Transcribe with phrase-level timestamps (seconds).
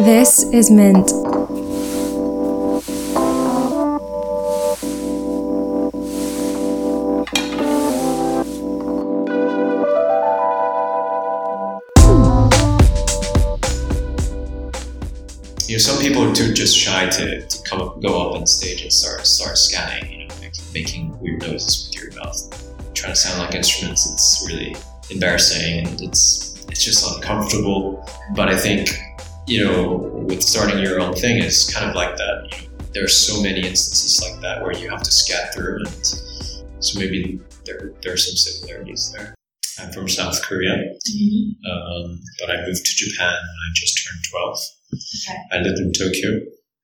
[0.00, 1.10] This is Mint.
[1.10, 1.24] You
[15.74, 18.82] know, some people are too just shy to, to come up, go up on stage
[18.82, 20.12] and start start scatting.
[20.12, 22.38] You know, like making weird noises with your mouth,
[22.94, 24.08] trying to sound like instruments.
[24.12, 24.76] It's really
[25.10, 28.08] embarrassing and it's it's just uncomfortable.
[28.36, 28.90] But I think
[29.48, 29.96] you know,
[30.28, 32.48] with starting your own thing, it's kind of like that.
[32.52, 35.78] You know, there are so many instances like that where you have to scat through,
[35.86, 39.34] and so maybe there there are some similarities there.
[39.80, 41.70] I'm from South Korea, Mm-hmm.
[41.70, 44.58] um, but I moved to Japan when I just turned 12.
[44.92, 45.38] Okay.
[45.52, 46.40] I lived in Tokyo,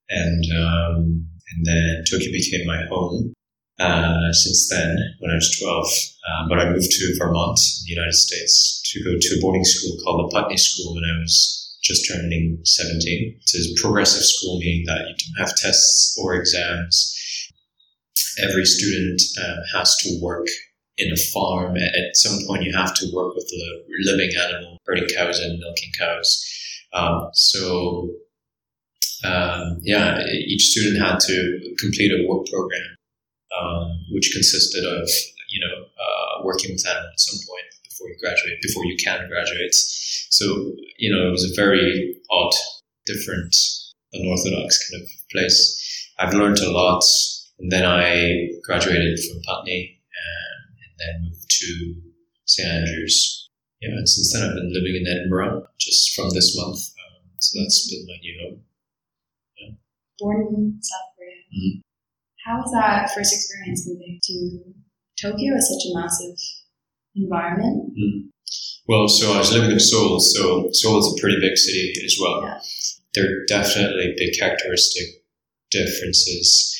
[0.09, 3.33] and um, and then Tokyo became my home.
[3.81, 5.85] Uh, since then, when I was 12,
[6.31, 9.65] um, but I moved to Vermont, in the United States, to go to a boarding
[9.65, 13.37] school called the Putney School when I was just turning 17.
[13.41, 17.13] It's a progressive school, meaning that you don't have tests or exams.
[18.43, 20.47] Every student um, has to work
[20.97, 21.77] in a farm.
[21.77, 25.59] At at some point, you have to work with a living animal, herding cows and
[25.59, 26.45] milking cows.
[26.95, 28.11] Um, so,
[29.25, 32.97] um, yeah, each student had to complete a work program,
[33.61, 35.09] um, which consisted of,
[35.51, 39.29] you know, uh, working with animals at some point before you graduate, before you can
[39.29, 39.75] graduate.
[40.31, 40.45] So,
[40.99, 42.53] you know, it was a very odd,
[43.07, 43.55] different,
[44.13, 46.11] unorthodox kind of place.
[46.19, 47.03] I've learned a lot.
[47.61, 51.95] And then I graduated from Putney and, and then moved to
[52.47, 52.69] St.
[52.69, 53.49] Andrews.
[53.81, 56.79] Yeah, and since then I've been living in Edinburgh just from this month.
[56.99, 58.61] Um, so that's been my new home.
[60.19, 61.43] Born in South Korea.
[61.53, 61.81] Mhm.
[62.45, 64.75] How was that first experience moving to
[65.21, 65.57] Tokyo?
[65.57, 66.37] Is such a massive
[67.17, 67.93] environment.
[68.87, 72.17] Well, so I was living in Seoul, so Seoul is a pretty big city as
[72.21, 72.43] well.
[72.43, 72.61] Yeah.
[73.15, 75.07] There are definitely big characteristic
[75.71, 76.77] differences,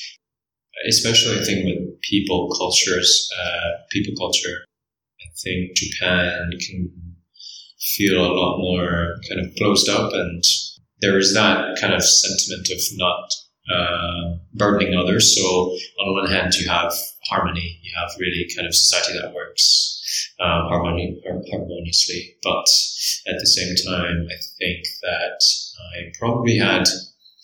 [0.87, 4.65] especially I think with people cultures, uh, people culture.
[5.21, 6.91] I think Japan can
[7.95, 10.43] feel a lot more kind of closed up, and
[11.01, 13.31] there is that kind of sentiment of not
[13.73, 15.35] uh, burdening others.
[15.35, 16.93] So on one hand, you have
[17.29, 19.94] harmony, you have really kind of society that works
[20.69, 22.35] harmoni- harmoniously.
[22.43, 22.67] But
[23.27, 25.39] at the same time, I think that
[25.95, 26.87] I probably had,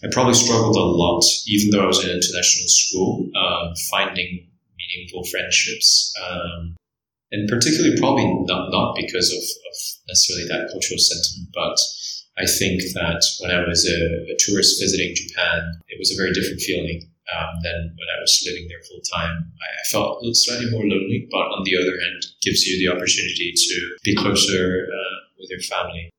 [0.03, 5.23] I probably struggled a lot, even though I was in international school, um, finding meaningful
[5.25, 6.13] friendships.
[6.29, 6.75] Um,
[7.31, 9.77] and particularly, probably not, not because of, of
[10.09, 11.77] necessarily that cultural sentiment, but
[12.37, 16.33] I think that when I was a, a tourist visiting Japan, it was a very
[16.33, 19.51] different feeling um, than when I was living there full time.
[19.59, 23.75] I, felt slightly more lonely, but on the other hand, gives you the opportunity to
[24.03, 26.09] be closer uh, with your family.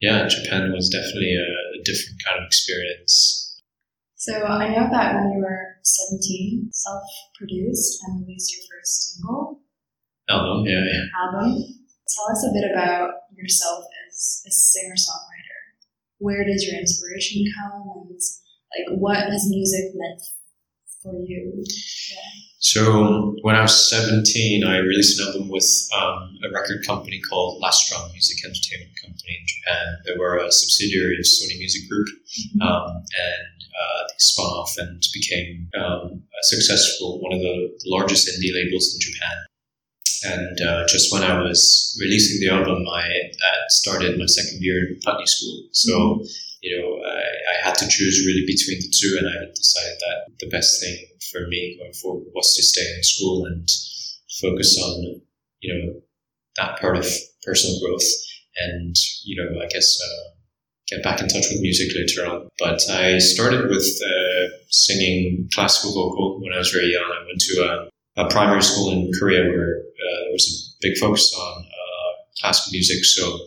[0.00, 3.60] Yeah, Japan was definitely a, a different kind of experience.
[4.16, 9.60] So I know that when you were 17, self-produced and released your first single
[10.28, 11.04] Album, yeah, yeah.
[11.24, 11.56] album.
[12.04, 15.60] Tell us a bit about yourself as a singer-songwriter.
[16.18, 18.20] Where does your inspiration come, and
[18.76, 20.20] like what has music meant
[21.10, 21.64] for you?
[22.60, 27.62] So when I was 17, I released an album with um, a record company called
[27.62, 29.86] Lastrum Music Entertainment Company in Japan.
[30.04, 32.08] They were a subsidiary of Sony Music Group,
[32.60, 38.28] um, and uh, they spun off and became um, a successful, one of the largest
[38.28, 39.36] indie labels in Japan.
[40.24, 44.88] And uh, just when I was releasing the album, I uh, started my second year
[44.88, 45.62] in Putney School.
[45.70, 46.24] So,
[46.60, 46.97] you know,
[47.48, 50.96] I, had to choose really between the two, and I decided that the best thing
[51.32, 53.68] for me going forward was to stay in school and
[54.40, 55.20] focus on,
[55.60, 56.00] you know,
[56.56, 57.06] that part of
[57.44, 58.06] personal growth
[58.56, 58.94] and,
[59.24, 60.38] you know, I guess uh,
[60.88, 62.48] get back in touch with music later on.
[62.58, 67.04] But I started with uh, singing classical vocal when I was very young.
[67.04, 70.96] I went to a, a primary school in Korea where uh, there was a big
[70.98, 72.10] focus on uh,
[72.40, 73.04] classical music.
[73.04, 73.38] So,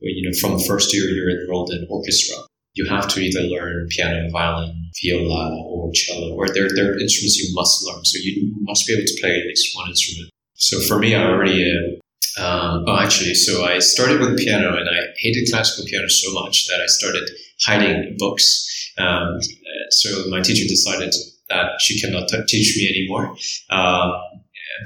[0.00, 2.36] you know, from the first year, you're enrolled in orchestra.
[2.78, 7.48] You have to either learn piano, violin, viola, or cello, or they're, they're instruments you
[7.54, 8.04] must learn.
[8.04, 10.30] So you must be able to play at least one instrument.
[10.54, 11.60] So for me, I already,
[12.38, 16.68] uh, oh, actually, so I started with piano and I hated classical piano so much
[16.68, 17.28] that I started
[17.66, 18.92] hiding books.
[18.98, 19.40] Um,
[19.90, 21.14] so my teacher decided
[21.48, 23.36] that she cannot t- teach me anymore.
[23.70, 24.12] Um,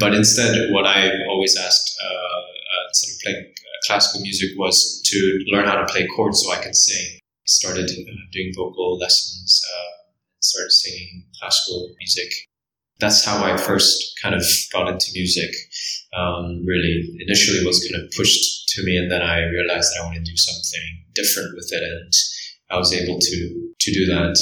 [0.00, 3.54] but instead, what I always asked uh, uh, instead of playing
[3.86, 7.18] classical music was to learn how to play chords so I could sing.
[7.44, 7.90] Started
[8.32, 12.32] doing vocal lessons, uh, started singing classical music.
[13.00, 15.50] That's how I first kind of got into music.
[16.16, 20.04] Um, really, initially was kind of pushed to me, and then I realized that I
[20.04, 21.82] want to do something different with it.
[21.82, 22.12] And
[22.70, 24.38] I was able to to do that,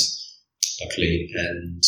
[0.83, 1.31] luckily.
[1.35, 1.83] And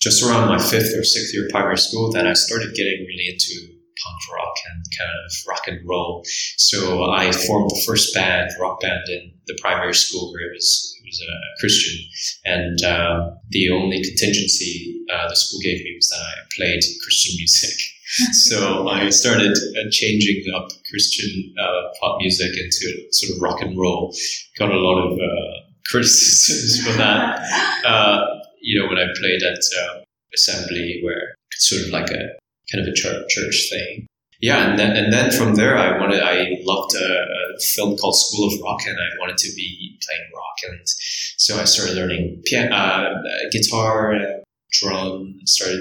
[0.00, 3.28] just around my fifth or sixth year of primary school, then I started getting really
[3.32, 6.24] into punk rock and kind of rock and roll.
[6.56, 10.94] So I formed the first band, rock band, in the primary school where it was
[11.00, 12.04] it was a Christian,
[12.44, 17.36] and uh, the only contingency uh, the school gave me was that I played Christian
[17.36, 17.78] music.
[18.32, 23.78] so I started uh, changing up Christian uh, pop music into sort of rock and
[23.78, 24.14] roll.
[24.58, 27.42] Got a lot of uh, criticisms for that.
[27.86, 29.60] Uh, you know, when I played at
[30.34, 32.30] assembly, where it's sort of like a
[32.70, 34.06] kind of a church, church thing.
[34.40, 36.22] Yeah, and then and then from there, I wanted.
[36.22, 40.30] I loved a, a, film called School of Rock, and I wanted to be playing
[40.34, 40.86] rock, and
[41.38, 43.14] so I started learning piano, uh,
[43.50, 44.14] guitar,
[44.72, 45.40] drum.
[45.46, 45.80] Started,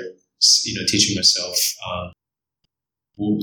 [0.63, 1.57] you know, teaching myself.
[1.85, 2.13] Um,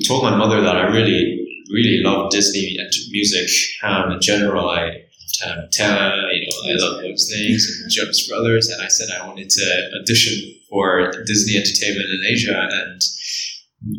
[0.06, 3.50] told my mother that I really, really love Disney and music
[3.82, 4.70] um, in general.
[4.70, 5.02] I
[5.46, 8.68] Montana, you know, I love those things, and Jonas Brothers.
[8.68, 12.68] And I said I wanted to audition for Disney Entertainment in Asia.
[12.70, 13.02] And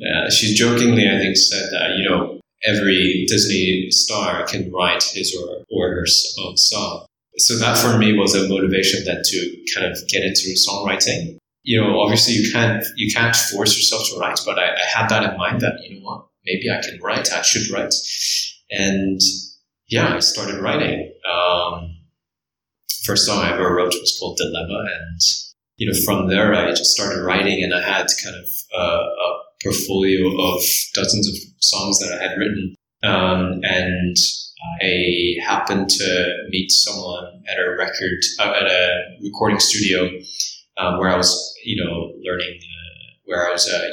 [0.02, 5.36] uh, she jokingly, I think, said that, you know, every Disney star can write his
[5.36, 6.06] or, or her
[6.46, 7.06] own song.
[7.38, 11.38] So that for me was a motivation then to kind of get into songwriting.
[11.64, 15.10] You know, obviously you can't you can't force yourself to write, but I, I had
[15.10, 17.94] that in mind that you know what, maybe I can write, I should write,
[18.70, 19.20] and
[19.94, 21.14] yeah, I started writing.
[21.32, 21.98] Um,
[23.06, 25.22] first song I ever wrote was called Dilemma, and
[25.76, 29.40] you know from there I just started writing, and I had kind of uh, a
[29.64, 30.62] portfolio of
[30.96, 34.18] dozens of songs that I had written, um, and
[34.82, 40.10] I happened to meet someone at a record uh, at a recording studio
[40.78, 41.32] um, where I was,
[41.66, 43.90] you know, learning, uh, where I was uh,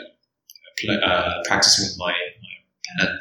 [1.04, 3.18] uh practicing with my, my band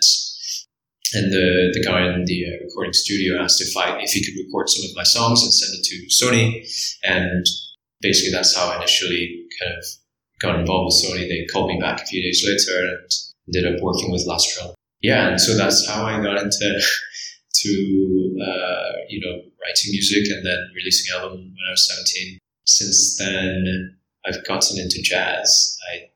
[1.13, 4.37] and the, the guy in the uh, recording studio asked if I if he could
[4.45, 6.63] record some of my songs and send it to Sony,
[7.03, 7.45] and
[8.01, 9.83] basically that's how I initially kind of
[10.39, 11.27] got involved with Sony.
[11.27, 13.11] They called me back a few days later and
[13.47, 14.73] ended up working with Lastrum.
[15.01, 16.81] Yeah, and so that's how I got into
[17.55, 22.37] to uh, you know writing music and then releasing album when I was seventeen.
[22.65, 25.77] Since then, I've gotten into jazz.
[25.91, 26.09] I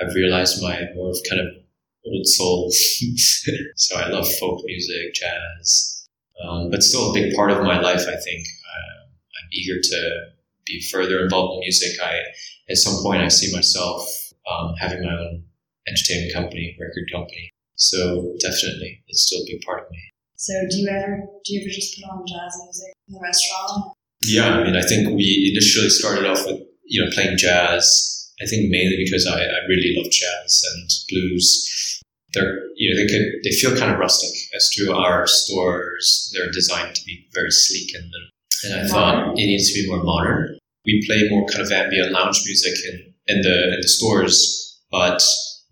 [0.00, 1.61] I've realized my more of kind of
[2.06, 2.70] old soul.
[3.76, 6.08] so I love folk music, jazz,
[6.44, 8.02] um, but still a big part of my life.
[8.02, 10.10] I think uh, I'm eager to
[10.66, 12.00] be further involved in music.
[12.02, 12.20] I
[12.70, 14.02] at some point I see myself
[14.50, 15.44] um, having my own
[15.88, 17.50] entertainment company, record company.
[17.74, 19.98] So definitely, it's still a big part of me.
[20.36, 23.94] So do you ever do you ever just put on jazz music in the restaurant?
[24.24, 28.18] Yeah, I mean, I think we initially started off with you know playing jazz.
[28.40, 31.91] I think mainly because I, I really love jazz and blues
[32.32, 36.50] they're you know they could they feel kind of rustic as to our stores they're
[36.52, 38.10] designed to be very sleek and
[38.64, 40.58] and I thought it needs to be more modern.
[40.84, 45.22] We play more kind of ambient lounge music in, in the in the stores, but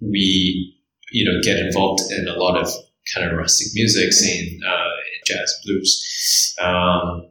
[0.01, 0.77] we
[1.13, 2.69] you know get involved in a lot of
[3.15, 4.89] kind of rustic music scene, uh,
[5.27, 6.57] jazz, blues.
[6.61, 7.29] Um,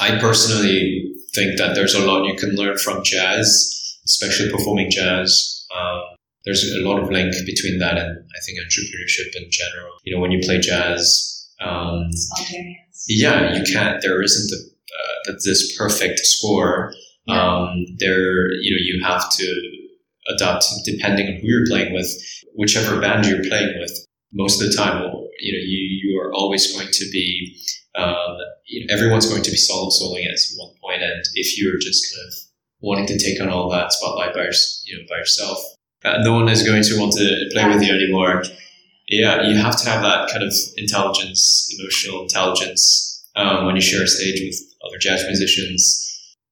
[0.00, 5.66] I personally think that there's a lot you can learn from jazz, especially performing jazz.
[5.76, 6.02] Um,
[6.48, 9.92] there's a lot of link between that and I think entrepreneurship in general.
[10.04, 12.08] You know, when you play jazz, um,
[13.06, 14.00] yeah, you can't.
[14.00, 16.94] There isn't the, uh, this perfect score.
[17.28, 19.78] Um, there, you know, you have to
[20.34, 22.10] adapt depending on who you're playing with,
[22.54, 23.92] whichever band you're playing with.
[24.32, 25.02] Most of the time,
[25.40, 27.60] you know, you you are always going to be.
[27.94, 31.78] Um, you know, everyone's going to be solo soloing at one point, and if you're
[31.78, 32.34] just kind of
[32.80, 34.48] wanting to take on all that spotlight by
[34.84, 35.58] you know by yourself,
[36.08, 38.42] uh, no one is going to want to play with you anymore.
[39.08, 44.02] Yeah, you have to have that kind of intelligence, emotional intelligence um, when you share
[44.02, 46.04] a stage with other jazz musicians.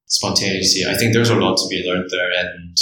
[0.08, 0.86] Spontaneity.
[0.88, 2.76] I think there's a lot to be learned there, and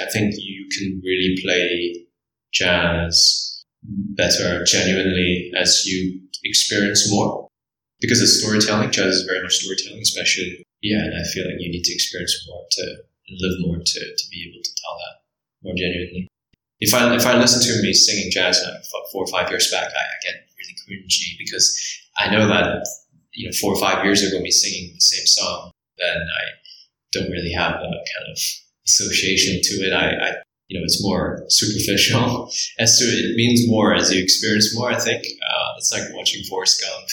[0.00, 2.06] I think you can really play
[2.52, 7.48] jazz better genuinely as you experience more.
[8.00, 10.62] Because it's storytelling, jazz is very much storytelling, especially.
[10.80, 12.82] Yeah, and I feel like you need to experience more to
[13.40, 15.27] live more to, to be able to tell that
[15.62, 16.28] more genuinely.
[16.80, 19.88] If I if I listen to me singing jazz like four or five years back,
[19.88, 21.66] I, I get really cringy because
[22.18, 22.86] I know that
[23.32, 26.42] you know four or five years ago me singing the same song, then I
[27.12, 28.38] don't really have a kind of
[28.86, 29.92] association to it.
[29.92, 30.32] I, I
[30.68, 32.50] you know it's more superficial.
[32.78, 34.92] As to it means more as you experience more.
[34.92, 37.08] I think uh, it's like watching Forrest Gump.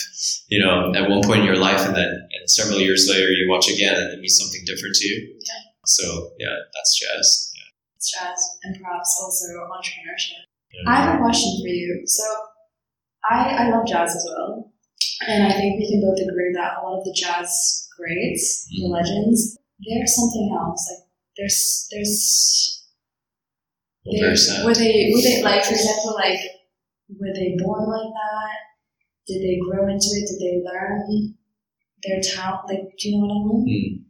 [0.48, 3.50] You know, at one point in your life, and then and several years later, you
[3.50, 5.38] watch again, and it means something different to you.
[5.42, 5.70] Yeah.
[5.86, 7.52] So yeah, that's jazz
[8.10, 10.42] jazz and perhaps also entrepreneurship.
[10.72, 10.90] Yeah.
[10.90, 12.02] I have a question for you.
[12.06, 12.24] So
[13.30, 14.72] I, I love jazz as well.
[15.26, 18.86] And I think we can both agree that a lot of the jazz greats, the
[18.86, 20.86] legends, they're something else.
[20.90, 22.82] Like there's there's
[24.04, 24.64] sad.
[24.64, 26.38] were they were they like for example like
[27.18, 28.56] were they born like that?
[29.26, 30.28] Did they grow into it?
[30.28, 31.34] Did they learn
[32.02, 32.68] their talent?
[32.68, 33.66] Like, do you know what I mean?
[33.66, 34.04] Mm.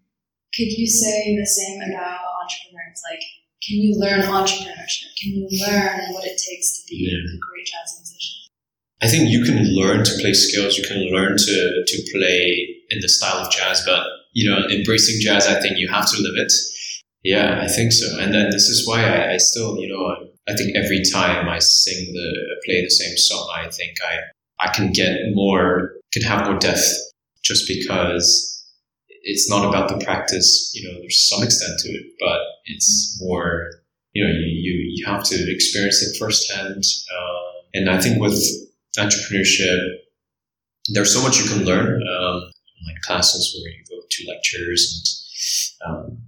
[0.55, 3.03] Could you say the same about entrepreneurs?
[3.11, 3.23] Like,
[3.67, 5.11] can you learn entrepreneurship?
[5.21, 7.19] Can you learn what it takes to be Yeah.
[7.19, 8.37] a great jazz musician?
[9.03, 10.79] I think you can learn to play scales.
[10.79, 11.57] You can learn to
[11.87, 15.89] to play in the style of jazz, but you know, embracing jazz, I think you
[15.89, 16.53] have to live it.
[17.25, 18.19] Yeah, I think so.
[18.21, 21.49] And then this is why I, I still, you know, I, I think every time
[21.49, 22.29] I sing the
[22.65, 24.15] play the same song, I think I
[24.67, 26.87] I can get more, can have more depth,
[27.43, 28.56] just because
[29.27, 30.73] it's not about the practice.
[30.75, 35.07] You know, there's some extent to it, but it's more, you know, you you, you
[35.07, 36.85] have to experience it firsthand.
[37.13, 38.39] Uh, and I think with
[38.97, 39.79] entrepreneurship,
[40.95, 42.43] there's so much you can learn, um,
[42.87, 46.19] like classes where you go to lectures, and um,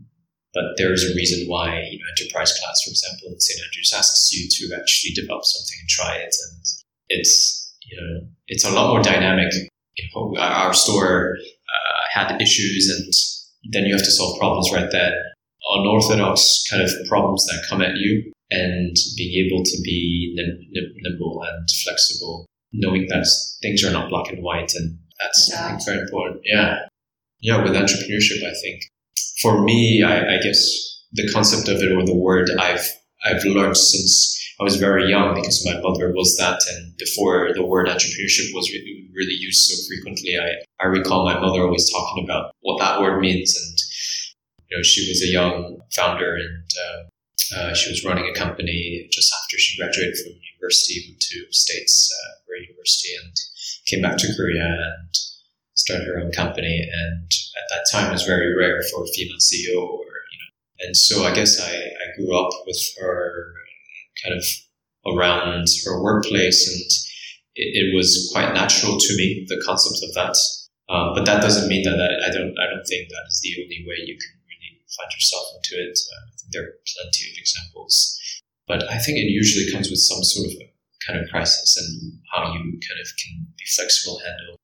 [0.52, 4.32] but there's a reason why you know enterprise class, for example, in St Andrews asks
[4.32, 6.64] you to actually develop something and try it, and
[7.10, 9.52] it's you know it's a lot more dynamic.
[9.54, 11.36] You know, our store
[12.12, 15.12] had issues, and then you have to solve problems right then.
[15.70, 20.94] Unorthodox kind of problems that come at you, and being able to be nim- nim-
[21.02, 23.26] nimble and flexible knowing that
[23.62, 26.42] things are not black and white and that's I think, very important.
[26.44, 26.80] Yeah.
[27.40, 28.82] Yeah, with entrepreneurship, I think
[29.40, 32.86] for me, I, I guess the concept of it or the word I've
[33.24, 37.64] I've learned since I was very young because my mother was that and before the
[37.64, 40.50] word entrepreneurship was really, really used so frequently, I,
[40.82, 43.78] I recall my mother always talking about what that word means and
[44.68, 49.08] you know, she was a young founder and uh, uh, she was running a company
[49.12, 53.32] just after she graduated from university, went to States uh, for university and
[53.86, 55.08] came back to Korea and
[55.74, 56.86] started her own company.
[56.92, 60.50] And at that time, it was very rare for a female CEO or, you know,
[60.80, 63.54] and so I guess I, I grew up with her
[64.22, 64.44] kind of
[65.06, 66.90] around her workplace and
[67.54, 70.37] it, it was quite natural to me, the concept of that.
[70.88, 73.54] Um, but that doesn't mean that I, I don't, I don't think that is the
[73.62, 75.98] only way you can really find yourself into it.
[75.98, 78.18] Uh, I think there are plenty of examples
[78.68, 80.68] but I think it usually comes with some sort of a
[81.06, 84.60] kind of crisis and how you kind of can be flexible, handle.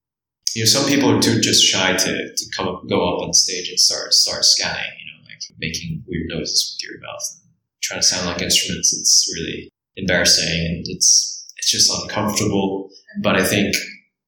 [0.54, 3.32] You know, some people are too just shy to, to come up, go up on
[3.32, 4.92] stage and start start scatting.
[5.00, 7.40] You know, like making weird noises with your mouth
[7.84, 8.96] trying to sound like instruments.
[8.98, 12.90] It's really embarrassing and it's it's just uncomfortable.
[13.22, 13.74] But I think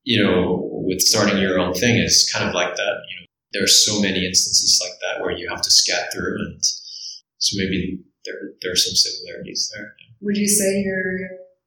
[0.04, 2.94] you know, with starting your own thing, it's kind of like that.
[3.10, 6.36] You know, there are so many instances like that where you have to scat through,
[6.38, 6.60] and
[7.38, 9.94] so maybe there there are some similarities there.
[10.22, 11.18] Would you say you're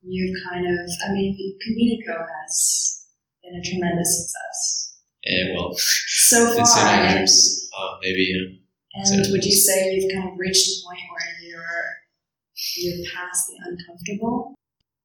[0.04, 2.16] you've kind of I mean Kombinico
[2.46, 3.06] has
[3.44, 6.62] been a tremendous success And well, so far.
[6.62, 8.56] it's and- Andrews, uh, maybe.
[8.94, 11.28] And would you say you've kind of reached a point where
[12.78, 14.56] you're past the uncomfortable?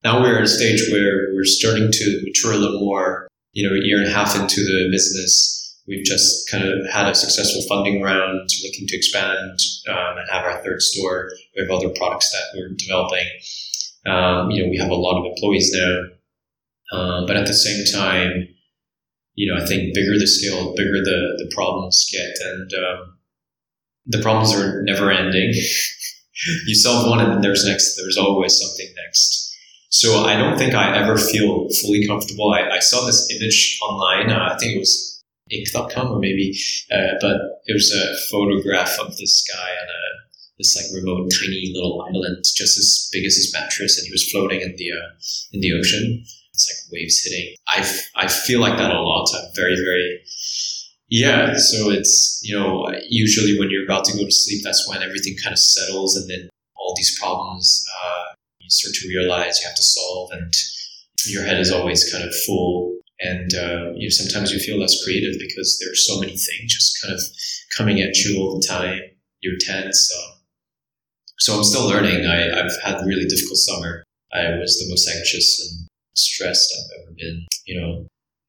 [0.02, 3.28] Now we're at a stage where we're starting to mature a little more.
[3.52, 7.08] You know, a year and a half into the business, we've just kind of had
[7.08, 11.30] a successful funding round, looking to expand um, and have our third store.
[11.54, 13.26] We have other products that we're developing.
[14.06, 17.84] Um, you know, we have a lot of employees now, um, but at the same
[17.94, 18.48] time,
[19.34, 23.18] you know, I think bigger the scale, bigger the the problems get, and um,
[24.06, 25.52] the problems are never ending.
[26.66, 27.96] you solve one, and then there's next.
[27.96, 29.52] There's always something next.
[29.90, 32.52] So I don't think I ever feel fully comfortable.
[32.52, 34.30] I, I saw this image online.
[34.30, 35.22] Uh, I think it was
[35.52, 36.56] Inc.com or maybe,
[36.90, 37.36] uh, but
[37.66, 40.04] it was a photograph of this guy on a
[40.58, 44.30] this like remote, tiny little island, just as big as his mattress, and he was
[44.30, 45.10] floating in the uh,
[45.52, 46.24] in the ocean.
[46.52, 47.54] It's like waves hitting.
[47.68, 49.28] I, f- I feel like that a lot.
[49.34, 50.20] I'm very very
[51.14, 51.54] yeah.
[51.56, 55.36] So it's you know usually when you're about to go to sleep, that's when everything
[55.42, 59.76] kind of settles, and then all these problems uh, you start to realize you have
[59.76, 60.52] to solve, and
[61.26, 62.96] your head is always kind of full.
[63.20, 66.74] And uh, you know, sometimes you feel less creative because there are so many things
[66.74, 67.20] just kind of
[67.78, 69.00] coming at you all the time.
[69.40, 70.10] You're tense.
[71.38, 72.26] So I'm still learning.
[72.26, 74.02] I, I've had a really difficult summer.
[74.32, 78.06] I was the most anxious and stressed I've ever been, you know.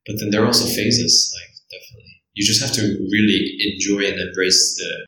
[0.07, 2.04] But then there are also phases, like definitely.
[2.35, 5.05] You just have to really enjoy and embrace the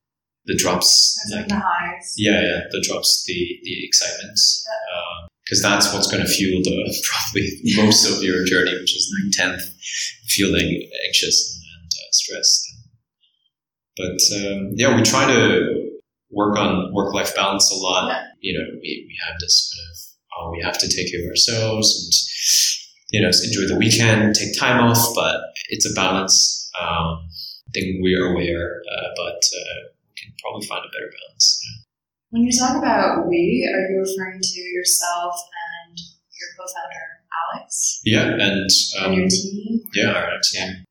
[0.47, 2.13] the drops, like the highs.
[2.17, 4.39] yeah, yeah, the drops, the the excitement,
[5.43, 9.31] because that's what's going to fuel the probably most of your journey, which is nine
[9.31, 9.61] tenth,
[10.27, 12.73] feeling anxious and, and uh, stressed.
[13.97, 15.89] But um, yeah, we try to
[16.31, 18.09] work on work life balance a lot.
[18.09, 18.23] Yeah.
[18.39, 19.97] You know, we, we have this kind of
[20.39, 22.13] oh, we have to take care of ourselves, and
[23.11, 26.66] you know, enjoy the weekend, take time off, but it's a balance.
[26.79, 27.27] Um,
[27.67, 31.63] I think we are aware, uh, but uh, we can probably find a better balance.
[32.29, 35.35] When you talk about we, are you referring to yourself
[35.87, 37.07] and your co-founder
[37.55, 38.01] Alex?
[38.03, 38.69] Yeah, and
[38.99, 39.81] um, and your team.
[39.93, 40.83] Yeah, our team.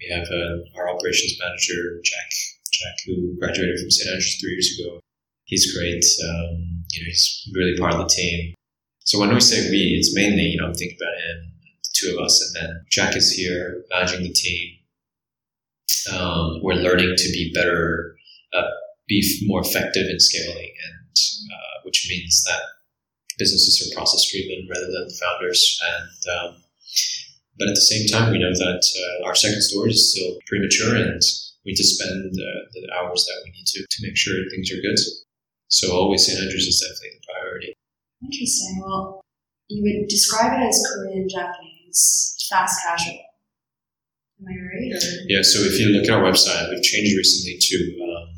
[0.00, 2.30] We have uh, our operations manager Jack,
[2.72, 5.00] Jack, who graduated from St Andrews three years ago.
[5.44, 6.04] He's great.
[6.24, 8.54] Um, you know, he's really part of the team.
[9.00, 12.16] So when we say we, it's mainly you know I'm thinking about him, the two
[12.16, 14.78] of us, and then Jack is here managing the team.
[16.12, 18.16] Um, we're learning to be better,
[18.52, 18.70] uh,
[19.08, 21.16] be more effective in scaling, and
[21.52, 22.62] uh, which means that
[23.38, 25.80] businesses are process driven rather than founders.
[25.82, 26.64] And um,
[27.58, 30.96] but at the same time, we know that uh, our second store is still premature,
[30.96, 31.20] and
[31.64, 34.82] we need to spend the hours that we need to to make sure things are
[34.82, 34.98] good.
[35.68, 37.74] So always St Andrews is definitely the priority.
[38.22, 38.82] Interesting.
[38.84, 39.20] Well,
[39.68, 43.18] you would describe it as Korean Japanese, fast casual.
[44.44, 44.92] Am I right?
[44.92, 45.24] Or?
[45.28, 45.42] Yeah.
[45.42, 48.28] So if you look at our website, we've changed recently to um,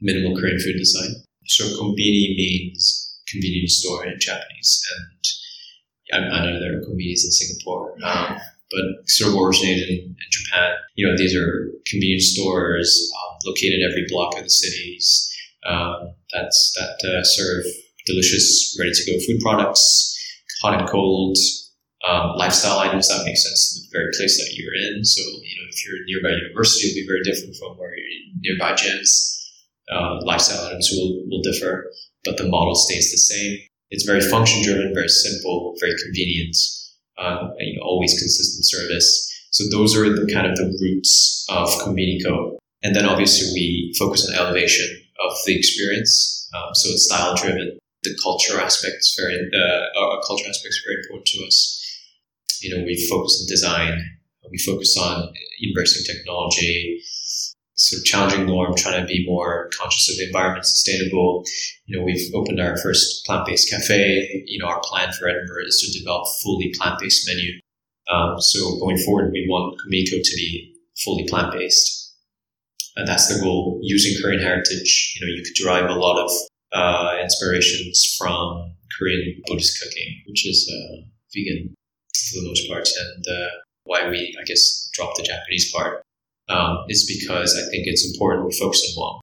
[0.00, 1.14] minimal Korean food design.
[1.46, 7.32] So kombini means convenience store in Japanese, and I, I know there are konbinis in
[7.32, 8.38] Singapore, um,
[8.70, 10.76] but sort of originated in, in, Japan.
[10.94, 15.28] You know, these are convenience stores um, located every block of the cities
[15.66, 17.64] um, that's that uh, serve
[18.06, 20.18] delicious, ready to go food products,
[20.62, 21.36] hot and cold.
[22.02, 25.04] Um, lifestyle items that make sense in the very place that you're in.
[25.04, 28.74] So, you know, if you're nearby university, it'll be very different from where you're nearby
[28.74, 29.32] gyms
[29.90, 31.90] uh, lifestyle items will, will differ,
[32.24, 33.58] but the model stays the same.
[33.90, 36.56] It's very function driven, very simple, very convenient,
[37.18, 39.28] um, and, you know, always consistent service.
[39.50, 42.56] So those are the kind of the roots of Kombinico.
[42.82, 44.86] And then obviously we focus on elevation
[45.28, 46.48] of the experience.
[46.54, 47.78] Um, so it's style driven.
[48.02, 51.78] The culture aspects very, uh, culture aspect is very important to us.
[52.62, 53.98] You know, we focus on design.
[54.50, 55.32] We focus on
[55.66, 57.00] embracing technology,
[57.74, 61.44] sort of challenging norm, trying to be more conscious of the environment, sustainable.
[61.86, 64.44] You know, we've opened our first plant-based cafe.
[64.46, 67.60] You know, our plan for Edinburgh is to develop fully plant-based menu.
[68.10, 72.14] Um, so going forward, we want Kombinico to be fully plant-based.
[72.96, 73.80] And that's the goal.
[73.82, 76.30] Using Korean heritage, you know, you could derive a lot of
[76.72, 80.96] uh, inspirations from Korean Buddhist cooking, which is uh,
[81.34, 81.74] vegan
[82.28, 83.48] for the most part, and uh,
[83.84, 86.02] why we, I guess, dropped the Japanese part
[86.48, 89.20] um, is because I think it's important we focus on one.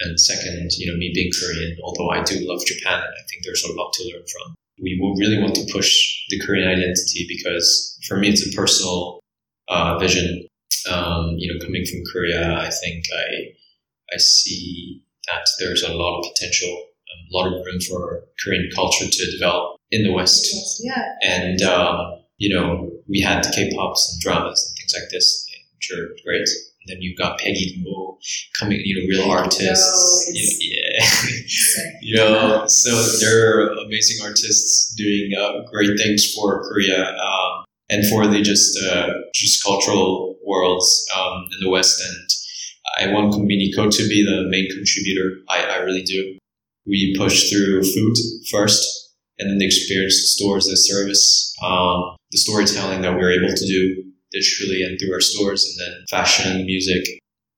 [0.00, 3.44] And second, you know, me being Korean, although I do love Japan, and I think
[3.44, 4.54] there's a lot to learn from.
[4.80, 9.20] We will really want to push the Korean identity because for me, it's a personal
[9.68, 10.46] uh, vision.
[10.90, 16.18] Um, you know, coming from Korea, I think I I see that there's a lot
[16.18, 20.80] of potential, a lot of room for Korean culture to develop in the West.
[20.82, 21.14] Yeah.
[21.22, 25.46] And um, you know, we had K-pops and dramas and things like this
[25.80, 26.48] which are great.
[26.82, 28.18] And then you've got Peggy Gou
[28.58, 30.30] coming, you know, real artists.
[30.32, 31.90] You know, yeah.
[32.00, 38.06] you know, so there are amazing artists doing uh, great things for Korea um, and
[38.08, 42.00] for the just uh, just cultural worlds um, in the West.
[42.00, 45.36] And I want Kombinico to be the main contributor.
[45.48, 46.38] I, I really do.
[46.86, 48.16] We push through food
[48.50, 53.54] first, and then the experience, the stores, the service, um, the storytelling that we're able
[53.54, 57.04] to do digitally and through our stores, and then fashion and music.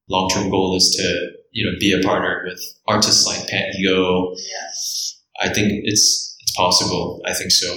[0.09, 4.35] Long term goal is to you know be a partner with artists like Peggy Gou.
[4.37, 5.49] Yeah.
[5.49, 7.21] I think it's it's possible.
[7.25, 7.75] I think so.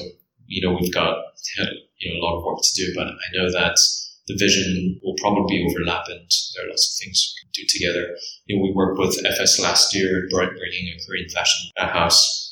[0.47, 1.17] You know, we've got
[1.57, 3.77] you know a lot of work to do, but I know that
[4.27, 8.17] the vision will probably overlap, and there are lots of things we can do together.
[8.47, 12.44] You know, we worked with FS last year, bringing a Korean fashion house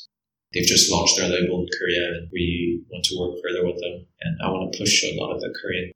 [0.54, 4.06] they've just launched their label in Korea and we want to work further with them.
[4.22, 5.90] And I want to push a lot of the Korean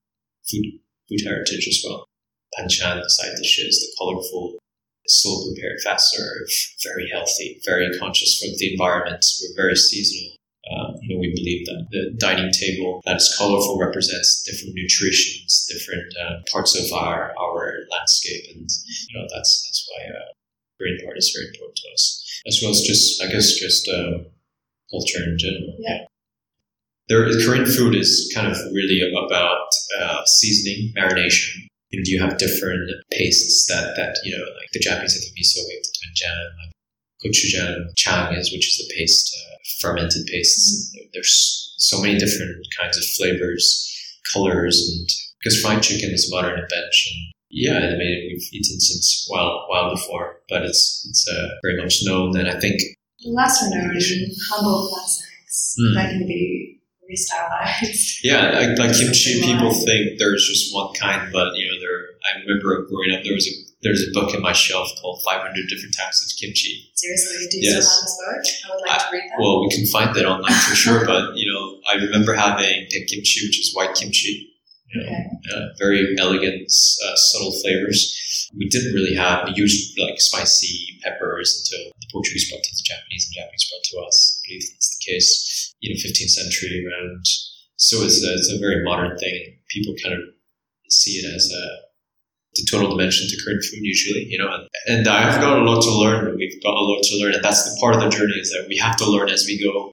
[0.50, 0.66] food,
[1.08, 2.04] food heritage as well.
[2.58, 4.58] Banchan, the side dishes, the colorful,
[5.06, 6.48] slow prepared, fast serve,
[6.82, 9.24] very healthy, very conscious for the environment.
[9.40, 10.34] We're very seasonal.
[10.68, 15.66] Um, you know, we believe that the dining table that is colorful represents different nutritions,
[15.72, 18.68] different uh, parts of our our landscape, and
[19.08, 20.28] you know that's that's why uh,
[20.78, 24.28] green part is very important to us, as well as just I guess just uh,
[24.90, 25.76] culture in general.
[25.78, 26.08] Yeah
[27.08, 29.68] there Korean food is kind of really about
[30.00, 31.66] uh, seasoning, marination.
[31.90, 35.22] You know, do you have different pastes that that you know, like the Japanese have
[35.22, 36.72] the miso, we have the doenjang, like
[37.24, 40.92] gochujang, jang is, which is the paste, uh, fermented pastes.
[40.94, 41.08] Mm-hmm.
[41.14, 43.90] There's so many different kinds of flavors,
[44.32, 45.08] colors, and
[45.40, 46.68] because fried chicken is modern and
[47.50, 52.00] yeah, I mean we've eaten since while while before, but it's it's uh, very much
[52.04, 52.82] known, and I think
[53.24, 53.96] lesser known
[54.50, 55.94] humble classics mm.
[55.94, 58.20] that can be restylized.
[58.22, 62.18] Yeah, like, like kimchi, people think there's just one kind, but you know, there.
[62.28, 65.54] I remember growing up, there was a there's a book in my shelf called 500
[65.68, 66.90] Different Types of Kimchi.
[66.94, 67.86] Seriously, do you Yes.
[67.86, 68.70] still have this book?
[68.70, 69.38] I would like to read that.
[69.38, 73.06] Well, we can find that online for sure, but you know, I remember having baek
[73.06, 74.50] kimchi, which is white kimchi.
[74.92, 75.24] You know, okay.
[75.54, 78.50] uh, very elegant, uh, subtle flavors.
[78.56, 82.84] We didn't really have we used like spicy peppers until the Portuguese brought to the
[82.86, 84.16] Japanese and Japanese brought to us.
[84.18, 85.30] I believe that's the case.
[85.80, 87.24] You know, 15th century around.
[87.76, 89.58] So it's a, it's a very modern thing.
[89.70, 90.20] People kind of
[90.90, 91.64] see it as a
[92.56, 95.80] the total dimension to Korean food usually, you know, and, and I've got a lot
[95.82, 96.34] to learn.
[96.36, 98.66] We've got a lot to learn, and that's the part of the journey is that
[98.68, 99.92] we have to learn as we go,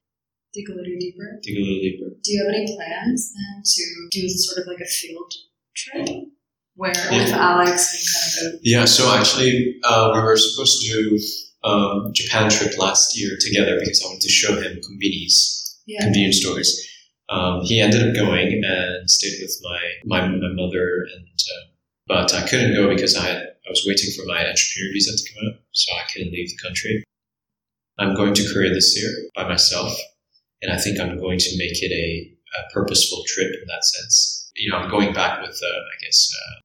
[0.54, 1.38] Dig a little deeper.
[1.42, 2.08] dig a little deeper.
[2.24, 5.30] Do you have any plans then to do sort of like a field
[5.76, 6.08] trip
[6.74, 7.24] where Yeah.
[7.24, 8.60] with Alex we kind of go?
[8.64, 11.18] Yeah, so actually, uh, we were supposed to do
[11.66, 16.00] um, Japan trip last year together because I wanted to show him convenience, Yeah.
[16.04, 16.68] convenience stores.
[17.28, 21.64] Um, he ended up going and stayed with my my, my mother, and uh,
[22.06, 25.34] but I couldn't go because I had, I was waiting for my entrepreneur visa to
[25.34, 27.02] come out, so I couldn't leave the country.
[27.98, 29.92] I'm going to Korea this year by myself,
[30.62, 32.08] and I think I'm going to make it a,
[32.60, 34.52] a purposeful trip in that sense.
[34.54, 36.60] You know, I'm going back with, uh, I guess, uh,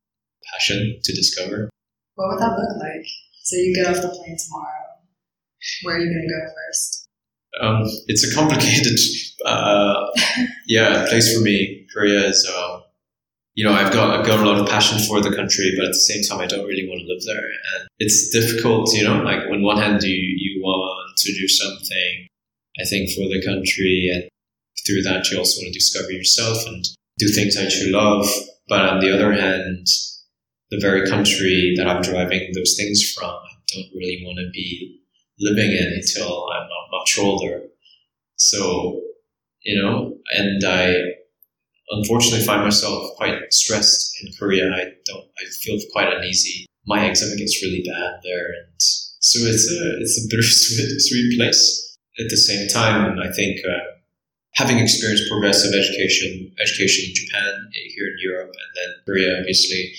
[0.53, 1.69] passion to discover.
[2.15, 3.07] What would that look like?
[3.43, 4.81] So you get off the plane tomorrow.
[5.84, 7.08] Where are you going to go first?
[7.60, 8.97] Um, it's a complicated,
[9.45, 10.08] uh,
[10.67, 11.86] yeah, place for me.
[11.93, 12.84] Korea is, um,
[13.56, 15.91] you know, I've got I've got a lot of passion for the country, but at
[15.91, 18.89] the same time, I don't really want to live there, and it's difficult.
[18.93, 22.28] You know, like on one hand, you you want to do something,
[22.80, 24.30] I think, for the country, and
[24.88, 26.86] through that, you also want to discover yourself and
[27.19, 28.26] do things that you love.
[28.69, 29.86] But on the other hand,
[30.69, 35.00] the very country that I'm driving those things from, I don't really want to be
[35.41, 37.63] living in until I'm much older.
[38.36, 39.01] So,
[39.62, 40.95] you know, and I
[41.89, 44.71] unfortunately find myself quite stressed in Korea.
[44.71, 46.65] I don't, I feel quite uneasy.
[46.86, 48.45] My eczema gets really bad there.
[48.45, 51.97] And so it's a, it's a bittersweet sweet place.
[52.19, 53.91] At the same time, I think, uh,
[54.54, 59.93] having experienced progressive education, education in Japan, here in Europe, and then Korea, obviously,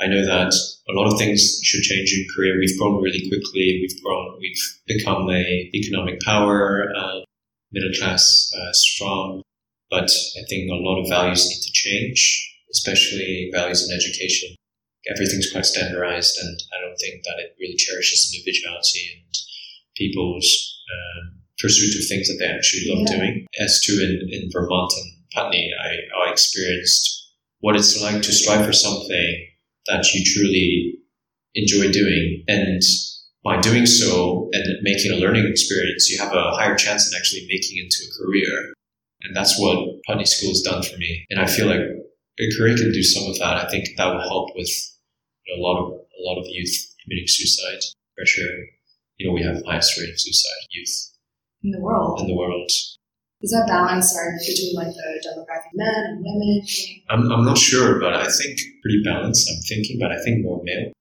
[0.00, 0.52] I know that
[0.88, 2.54] a lot of things should change in Korea.
[2.58, 3.80] We've grown really quickly.
[3.80, 4.38] We've grown.
[4.40, 7.20] We've become a economic power, uh,
[7.72, 9.42] middle class, uh, strong.
[9.90, 12.20] But I think a lot of values need to change,
[12.72, 14.56] especially values in education.
[15.08, 19.34] Everything's quite standardized, and I don't think that it really cherishes individuality and
[19.96, 23.16] people's um, pursuit of things that they actually love Yeah.
[23.16, 23.46] doing.
[23.60, 27.30] As to in, in Vermont and Putney, I, I experienced
[27.60, 29.46] what it's like to strive for something
[29.86, 30.94] that you truly
[31.54, 32.44] enjoy doing.
[32.48, 32.82] And
[33.44, 37.46] by doing so and making a learning experience, you have a higher chance in actually
[37.48, 38.72] making into a career.
[39.22, 41.24] And that's what Putney School has done for me.
[41.30, 43.64] And I feel like a career can do some of that.
[43.64, 44.68] I think that will help with
[45.46, 47.80] you know, a lot of a lot of youth committing suicide.
[48.16, 48.66] Pressure.
[49.18, 51.10] You know, we have the highest rate of suicide youth
[51.62, 52.20] In the world.
[52.20, 52.70] in the world.
[53.44, 56.64] Is that balance or between like the demographic men and women?
[57.10, 59.50] I'm, I'm not sure, but I think pretty balanced.
[59.50, 60.92] I'm thinking, but I think more male.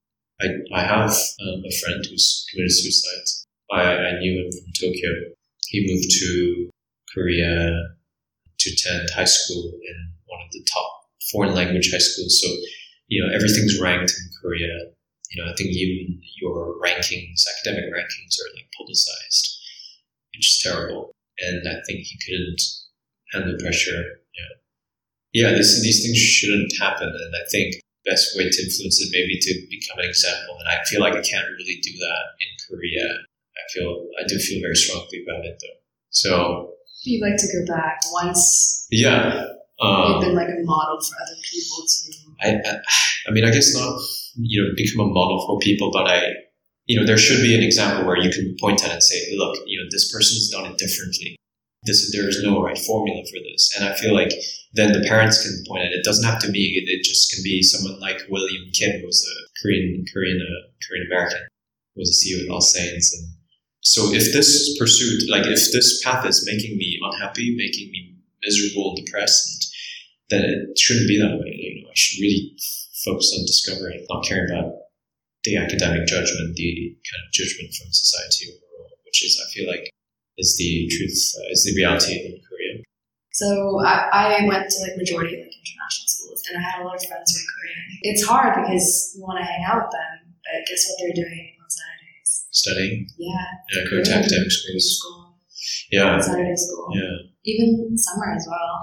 [0.41, 3.27] I, I have um, a friend who's committed suicide.
[3.71, 5.31] I, I knew him from Tokyo.
[5.69, 6.69] He moved to
[7.13, 7.71] Korea
[8.59, 10.91] to attend high school in one of the top
[11.31, 12.43] foreign language high schools.
[12.43, 12.49] So,
[13.07, 14.91] you know, everything's ranked in Korea.
[15.31, 19.59] You know, I think even your rankings, academic rankings are like publicized,
[20.35, 21.13] which is terrible.
[21.39, 22.61] And I think he couldn't
[23.33, 24.01] handle pressure.
[24.37, 24.53] Yeah
[25.33, 27.09] yeah, this, these things shouldn't happen.
[27.09, 30.55] And I think the best way to influence it maybe to become an example.
[30.59, 33.03] And I feel like I can't really do that in Korea.
[33.03, 35.79] I feel I do feel very strongly about it though.
[36.09, 36.69] So
[37.03, 39.45] You'd like to go back once yeah,
[39.79, 42.13] you've um, been like a model for other people to.
[42.41, 42.81] I, I
[43.27, 43.99] I mean I guess not
[44.35, 46.31] you know become a model for people, but I
[46.85, 49.57] you know there should be an example where you can point at and say, look,
[49.65, 51.35] you know this person has done it differently.
[51.83, 54.31] This there is no right formula for this, and I feel like
[54.73, 55.99] then the parents can point at it.
[55.99, 56.83] It doesn't have to be.
[56.85, 61.07] It, just can be someone like William Kim, who was a Korean Korean uh, Korean
[61.07, 61.41] American,
[61.95, 63.13] who was a CEO at AllSaints.
[63.15, 63.27] And
[63.81, 68.95] so, if this pursuit, like if this path is making me unhappy, making me miserable,
[68.95, 69.73] depressed,
[70.29, 71.51] then it shouldn't be that way.
[71.51, 72.55] You know, I should really
[73.03, 74.73] focus on discovering, not caring about
[75.43, 79.89] the academic judgment, the kind of judgment from society overall, which is, I feel like,
[80.37, 82.83] is the truth, uh, is the reality in Korea.
[83.33, 86.95] So I, I went to like majority like international schools, and I had a lot
[86.95, 87.81] of friends who were Korean.
[88.03, 91.53] It's hard because you want to hang out with them, but guess what they're doing
[91.61, 92.31] on Saturdays?
[92.51, 94.85] Studying, Yeah, uh, go to academic schools.
[94.97, 95.19] school.
[95.91, 96.19] Yeah.
[96.19, 97.17] Saturday school, Yeah.
[97.45, 98.81] even summer as well.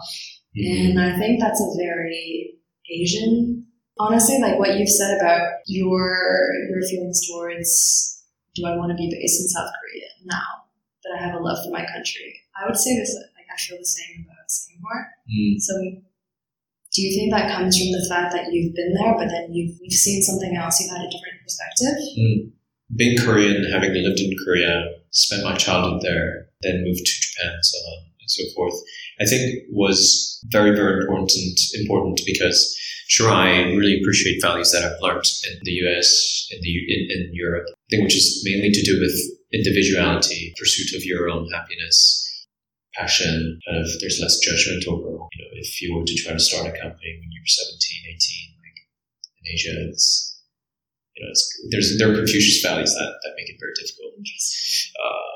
[0.59, 0.91] Mhm.
[0.91, 2.55] And I think that's a very
[2.91, 3.67] Asian.
[4.01, 9.13] Honestly, like what you've said about your your feelings towards do I want to be
[9.13, 10.65] based in South Korea now
[11.05, 12.33] that I have a love for my country?
[12.57, 15.05] I would say this like I feel the same about Singapore.
[15.29, 15.61] Mm.
[15.61, 15.75] So
[16.93, 19.77] do you think that comes from the fact that you've been there but then you've
[19.83, 22.01] you've seen something else, you've had a different perspective?
[22.17, 22.53] Mm.
[22.97, 27.79] Being Korean, having lived in Korea, spent my childhood there, then moved to Japan, so
[27.79, 28.75] on so forth,
[29.21, 32.59] I think was very, very important important because
[33.09, 37.31] sure I really appreciate values that I've learned in the US, in the in, in
[37.35, 39.15] Europe, I think which is mainly to do with
[39.53, 42.47] individuality, pursuit of your own happiness,
[42.95, 45.29] passion, kind of there's less judgment overall.
[45.33, 48.15] You know, if you were to try to start a company when you're 17, 18,
[48.63, 48.79] like
[49.43, 50.31] in Asia, it's
[51.17, 54.15] you know, it's, there's there are Confucius values that, that make it very difficult.
[54.21, 55.30] Uh,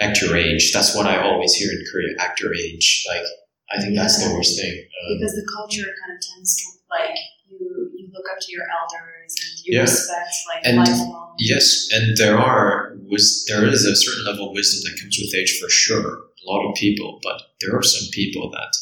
[0.00, 0.72] act your age.
[0.72, 2.14] That's what I always hear in Korea.
[2.18, 3.04] Act your age.
[3.08, 3.24] Like
[3.72, 4.72] I think that's the worst thing.
[4.72, 7.16] Um, Because the culture kind of tends to like
[7.48, 9.82] you you look up to your elders and you Yeah.
[9.82, 14.54] respect like And- lifelong Yes, and there are wis- there is a certain level of
[14.54, 16.08] wisdom that comes with age for sure.
[16.42, 18.72] A lot of people, but there are some people that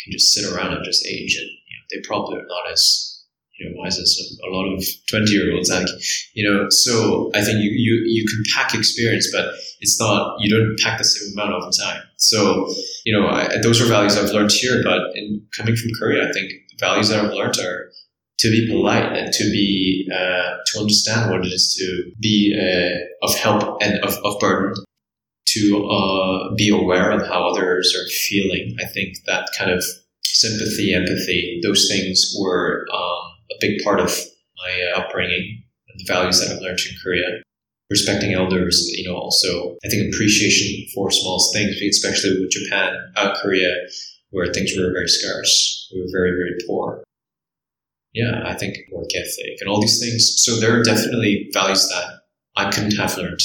[0.00, 3.11] can just sit around and just age, and you know, they probably are not as
[3.62, 5.70] you know wise as a, a lot of twenty year olds.
[5.70, 5.88] Like
[6.34, 10.50] you know, so I think you, you you can pack experience, but it's not you
[10.50, 12.02] don't pack the same amount over time.
[12.16, 12.66] So
[13.04, 16.32] you know, I, those are values I've learned here, but in coming from Korea, I
[16.32, 17.90] think the values that I've learned are
[18.42, 23.26] to be polite and to be uh, to understand what it is to be uh,
[23.26, 24.74] of help and of, of burden
[25.46, 29.84] to uh, be aware of how others are feeling i think that kind of
[30.24, 34.10] sympathy empathy those things were um, a big part of
[34.56, 37.42] my uh, upbringing and the values that i've learned in korea
[37.90, 43.34] respecting elders you know also i think appreciation for small things especially with japan uh,
[43.40, 43.70] korea
[44.30, 47.02] where things were very scarce we were very very poor
[48.12, 50.34] yeah, I think work ethic and all these things.
[50.36, 52.20] So there are definitely values that
[52.56, 53.40] I couldn't have learned.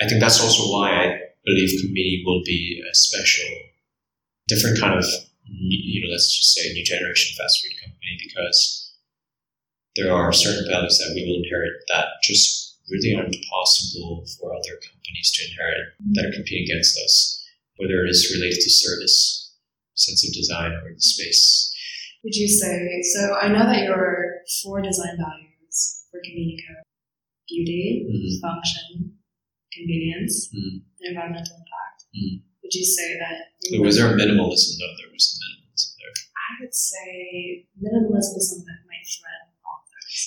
[0.00, 3.48] I think that's also why I believe Kombinico will be a special,
[4.46, 5.04] different kind of,
[5.46, 8.87] you know, let's just say new generation fast food company because
[9.98, 14.78] there are certain values that we will inherit that just really aren't possible for other
[14.78, 17.42] companies to inherit that are competing against us,
[17.76, 19.52] whether it is related to service,
[19.94, 21.74] sense of design, or the space.
[22.24, 22.78] Would you say
[23.14, 23.34] so?
[23.34, 26.82] I know that your four design values for Kombinico:
[27.48, 28.40] beauty, Mhm.
[28.40, 29.18] function,
[29.72, 30.82] convenience, Mhm.
[31.00, 31.98] and environmental impact.
[32.14, 32.42] Mhm.
[32.62, 33.52] Would you say that?
[33.62, 34.78] It was there minimalism?
[34.78, 36.14] No, there was minimalism there.
[36.36, 39.47] I would say minimalism is something that might thread all of those.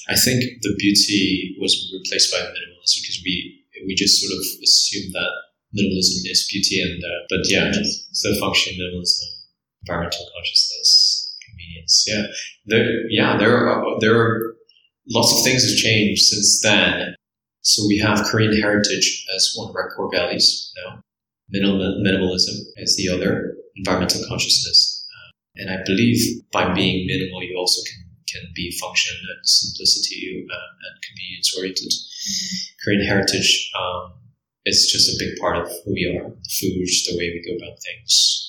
[0.09, 5.13] I think the beauty was replaced by minimalism because we we just sort of assumed
[5.13, 5.31] that
[5.75, 7.71] minimalism is beauty, and uh, but yeah,
[8.11, 9.25] so function, minimalism,
[9.83, 12.05] environmental consciousness, convenience.
[12.07, 12.23] Yeah,
[12.65, 14.55] there yeah there are there are
[15.09, 17.15] lots of things have changed since then.
[17.61, 21.01] So we have Korean heritage as one of our core values now.
[21.49, 23.55] Minimal, minimalism as the other.
[23.77, 26.19] Environmental consciousness, uh, and I believe
[26.51, 31.93] by being minimal, you also can can be function and simplicity uh, and convenience oriented.
[32.83, 34.13] Korean heritage um,
[34.65, 37.57] is just a big part of who we are, the food, the way we go
[37.57, 38.47] about things.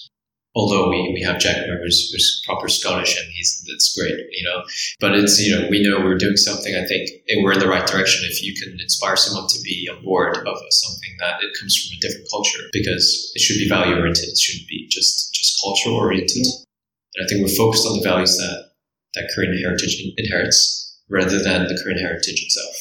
[0.55, 4.45] Although we, we have Jack Miller who's, who's proper Scottish and he's that's great, you
[4.45, 4.63] know.
[5.01, 6.75] But it's you know we know we're doing something.
[6.75, 7.09] I think
[7.43, 10.57] we're in the right direction if you can inspire someone to be on board of
[10.69, 14.29] something that it comes from a different culture because it should be value oriented.
[14.29, 16.45] It shouldn't be just just culture oriented.
[16.45, 18.72] And I think we're focused on the values that
[19.15, 22.75] that Korean heritage inherits rather than the Korean heritage itself.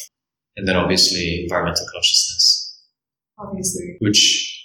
[0.57, 2.79] And then obviously environmental consciousness,
[3.39, 4.61] Obviously, which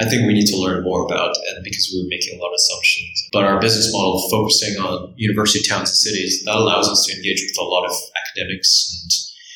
[0.00, 2.56] I think we need to learn more about, and because we're making a lot of
[2.56, 3.28] assumptions.
[3.32, 7.42] But our business model focusing on university towns and cities that allows us to engage
[7.42, 7.92] with a lot of
[8.24, 9.10] academics and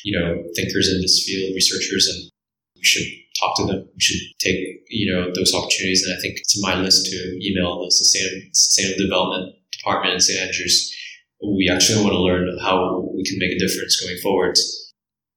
[0.05, 2.31] you know thinkers in this field, researchers, and
[2.75, 3.07] we should
[3.39, 3.89] talk to them.
[3.93, 6.03] We should take you know those opportunities.
[6.05, 10.39] And I think it's my list to email the sustainable, sustainable development department in St
[10.39, 10.95] Andrews.
[11.43, 14.57] We actually want to learn how we can make a difference going forward.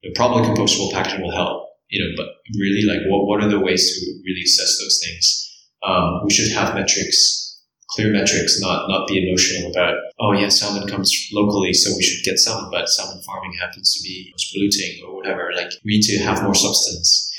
[0.03, 1.65] You know, probably compostable packaging will help
[1.95, 2.27] you know, but
[2.59, 5.51] really like what, what are the ways to really assess those things?
[5.87, 10.89] Um, we should have metrics, clear metrics, not, not be emotional about, oh yeah, salmon
[10.89, 15.07] comes locally, so we should get salmon, but salmon farming happens to be most polluting
[15.07, 15.53] or whatever.
[15.55, 17.31] Like we need to have more substance.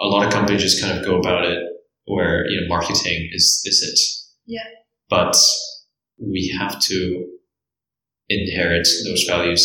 [0.00, 1.62] A lot of companies just kind of go about it
[2.04, 3.98] where, you know, marketing is, is it.
[4.44, 4.68] Yeah.
[5.08, 5.36] But
[6.18, 7.26] we have to
[8.28, 9.62] inherit those values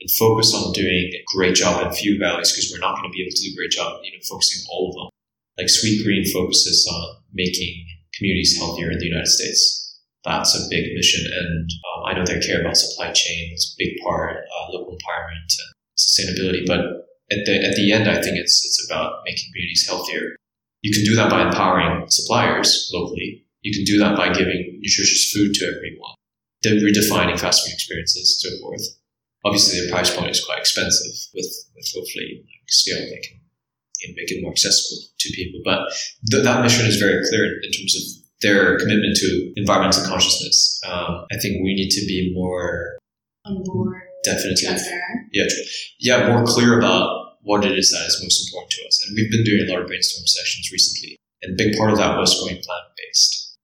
[0.00, 3.14] and focus on doing a great job in few values because we're not going to
[3.14, 5.08] be able to do a great job, you know, focusing all of them.
[5.58, 9.98] Like Sweetgreen focuses on making communities healthier in the United States.
[10.24, 13.50] That's a big mission, and um, I know they care about supply chain.
[13.52, 16.66] It's a big part, uh, local empowerment and sustainability.
[16.66, 16.80] But
[17.32, 20.36] at the at the end, I think it's it's about making communities healthier.
[20.82, 23.46] You can do that by empowering suppliers locally.
[23.62, 26.14] You can do that by giving nutritious food to everyone,
[26.62, 28.82] then redefining fast food experiences, so forth.
[29.44, 31.12] Obviously, the price point is quite expensive.
[31.34, 33.40] With with hopefully like, scale, they can
[34.00, 35.60] you know, make it more accessible to people.
[35.64, 35.88] But
[36.30, 38.02] th- that mission is very clear in, terms of
[38.42, 40.80] their commitment to environmental consciousness.
[40.86, 42.98] Um, I think we need to be more
[43.44, 44.68] On board, definitely,
[45.32, 45.46] yeah,
[45.98, 49.04] yeah, more clear about what it is that is most important to us.
[49.06, 51.98] And we've been doing a lot of brainstorm sessions recently, and a big part of
[51.98, 53.56] that was going plant based.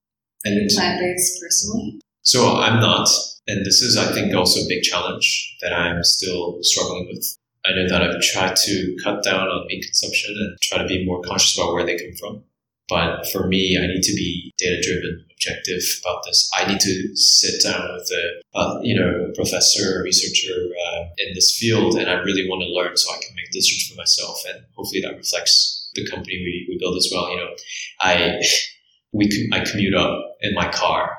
[0.43, 1.99] And Plant based personally.
[2.27, 3.07] So I'm not,
[3.47, 7.37] and this is, I think, also a big challenge that I'm still struggling with.
[7.65, 11.05] I know that I've tried to cut down on meat consumption and try to be
[11.05, 12.43] more conscious about where they come from.
[12.89, 16.51] But for me, I need to be data driven, objective about this.
[16.53, 21.57] I need to sit down with a, uh, you know, professor, researcher uh, in this
[21.57, 24.41] field, and I really want to learn so I can make decisions for myself.
[24.49, 27.29] And hopefully that reflects the company we, we build as well.
[27.29, 27.55] You know,
[28.01, 28.41] I
[29.13, 31.17] we I commute up in my car.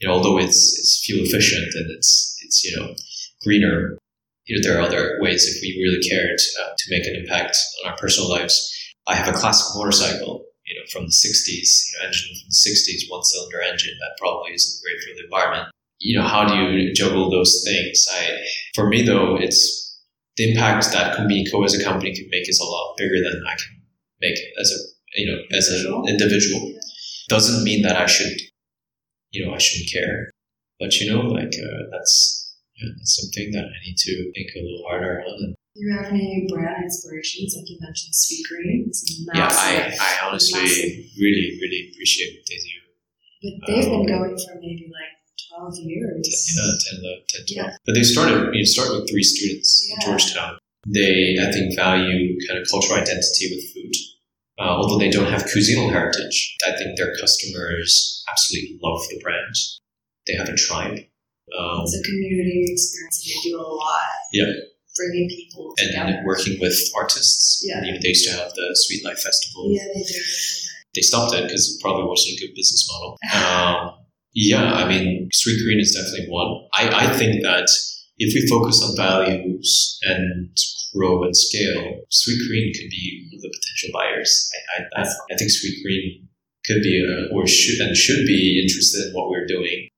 [0.00, 2.94] You know, although it's it's fuel efficient and it's it's you know
[3.42, 3.98] greener.
[4.46, 7.56] You know, there are other ways if we really cared uh, to make an impact
[7.82, 8.72] on our personal lives.
[9.08, 12.70] I have a classic motorcycle you know, from the 60s, you know, engine from the
[12.70, 15.72] 60s, one cylinder engine that probably isn't great for the environment.
[16.00, 18.06] You know, how do you juggle those things?
[18.12, 19.86] I, for me though, it's
[20.36, 23.54] the impact that Kombinico as a company can make is a lot bigger than I
[23.54, 23.80] can
[24.20, 26.74] make as a, you know, as an individual.
[27.28, 28.36] Doesn't mean that I should,
[29.30, 30.30] you know, I shouldn't care.
[30.78, 34.60] But you know, like, uh, that's, yeah, that's something that I need to think a
[34.62, 35.54] little harder on.
[35.74, 37.54] Do you have any brand inspirations?
[37.56, 38.88] Like you mentioned, Sweetgreen.
[39.34, 39.48] Yeah.
[39.52, 41.04] I, I honestly massive.
[41.20, 42.76] really, really appreciate what they do.
[43.60, 45.12] But they've been Um, going for maybe like
[45.52, 46.24] 12 years.
[46.56, 47.70] Yeah, 10, uh, 10, 12.
[47.72, 47.76] Yeah.
[47.84, 50.58] But they started, you start with three students in Georgetown.
[50.88, 53.94] They, I think, value kind of cultural identity with food.
[54.58, 59.54] Uh, although they don't have cuisinal heritage, I think their customers absolutely love the brand.
[60.26, 60.98] They have a tribe.
[61.56, 64.02] Um, It's a community experience and they do a lot.
[64.32, 64.50] Yeah.
[64.96, 66.22] Bringing people and together.
[66.24, 67.62] working with artists.
[67.68, 67.84] Yeah.
[67.84, 69.68] You know, they used to have the Sweet Life Festival.
[69.70, 70.20] Yeah, they do.
[70.94, 73.18] They stopped it because it probably wasn't a good business model.
[73.34, 73.94] Um,
[74.32, 76.66] yeah, I mean, Sweetgreen is definitely one.
[76.74, 77.68] I, I think that
[78.18, 80.56] if we focus on values and
[80.94, 84.50] grow and scale, Sweetgreen could be one of the potential buyers.
[84.78, 86.24] I, I, I, think Sweetgreen
[86.64, 89.88] could be a, or should and should be interested in what we're doing.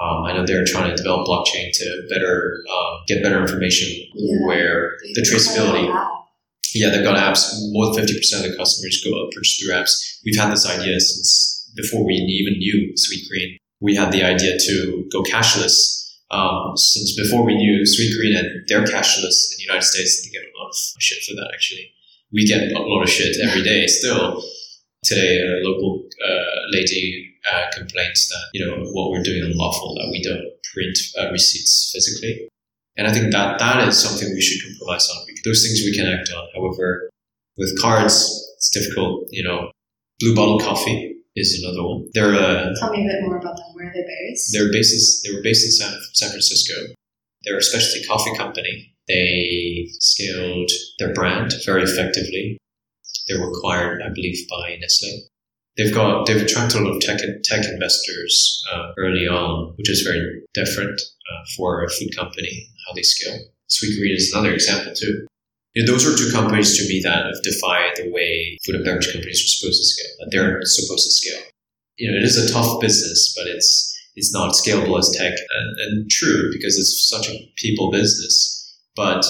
[0.00, 4.46] Um, I know they're trying to develop blockchain to better um, get better information Yeah.
[4.46, 6.08] where the do quite a traceability.
[6.74, 7.48] Yeah, they've got apps.
[7.72, 10.20] More than fifty percent of the customers go up purchase through apps.
[10.24, 13.56] We've had this idea since before we even knew Sweetgreen.
[13.80, 18.84] We had the idea to go cashless um, since before we knew Sweetgreen and they're
[18.84, 20.22] cashless in the United States.
[20.22, 21.50] They get a lot of shit for that.
[21.52, 21.90] Actually,
[22.32, 24.42] we get a lot of shit every day still.
[25.04, 29.94] Today, a local uh, lady uh, complains that you know what we're doing is unlawful
[29.94, 32.48] that we don't print uh, receipts physically.
[32.96, 35.24] And I think that that is something we should compromise on.
[35.44, 36.48] Those things we can act on.
[36.54, 37.08] However,
[37.56, 39.28] with cards, it's difficult.
[39.30, 39.70] You know,
[40.18, 42.08] Blue Bottle Coffee is another one.
[42.14, 43.66] They're uh, Tell me a bit more about them.
[43.74, 44.52] Where are they based?
[44.52, 46.74] they're based in, they were based in San, San Francisco.
[47.44, 48.94] They're a specialty coffee company.
[49.06, 52.58] They scaled their brand very effectively.
[53.28, 55.28] They were acquired, I believe, by Nestle.
[55.76, 60.02] They've got they've attracted a lot of tech tech investors uh, early on, which is
[60.02, 63.38] very different uh, for a food company how they scale.
[63.70, 65.26] Sweetgreen is another example too.
[65.78, 68.84] You know, those are two companies to me that have defied the way food and
[68.84, 70.12] beverage companies are supposed to scale.
[70.18, 71.40] That they're supposed to scale.
[71.98, 75.78] You know, it is a tough business, but it's it's not scalable as tech, and,
[75.78, 78.76] and true because it's such a people business.
[78.96, 79.24] But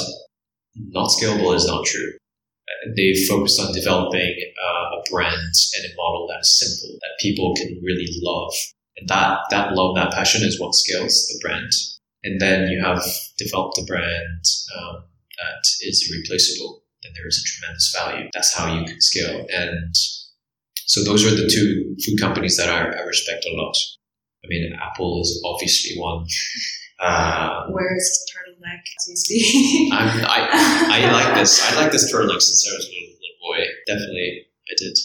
[0.75, 2.13] not scalable is not true.
[2.97, 4.35] They focused on developing
[4.65, 8.55] uh, a brand and a model that is simple that people can really love,
[8.97, 11.73] and that that love, that passion is what scales the brand.
[12.25, 13.05] And then you have
[13.37, 14.45] developed a brand
[14.75, 15.05] um,
[15.39, 18.29] that is replaceable, Then there is a tremendous value.
[18.35, 19.47] That's how you can scale.
[19.51, 19.95] And
[20.87, 23.77] so those are the two food companies that I, I respect a lot.
[24.45, 26.27] I mean, Apple is obviously one.
[27.01, 29.93] Uh, Where's turtleneck as we speak?
[29.93, 30.49] I'm, I
[31.07, 31.63] I like this.
[31.63, 33.59] I like this turtleneck since I was a little, little boy.
[33.87, 34.99] Definitely, I did.